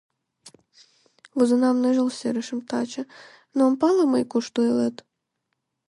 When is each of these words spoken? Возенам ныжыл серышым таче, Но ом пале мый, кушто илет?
Возенам 1.37 1.75
ныжыл 1.83 2.09
серышым 2.17 2.59
таче, 2.69 3.03
Но 3.55 3.61
ом 3.67 3.73
пале 3.81 4.03
мый, 4.13 4.23
кушто 4.31 4.59
илет? 4.69 4.95